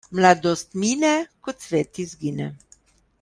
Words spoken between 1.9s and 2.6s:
izgine.